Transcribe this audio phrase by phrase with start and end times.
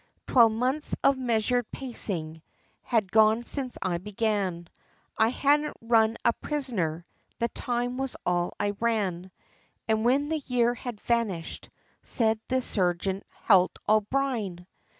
[0.25, 2.41] Twelve months of measured pacing,
[2.81, 4.67] had gone since I began;
[5.15, 7.05] I hadn't run a prisoner,
[7.37, 9.29] the time was all I ran;
[9.87, 11.69] And when the year had vanished,
[12.01, 14.65] said the sergeant, "Halt, O'Brine!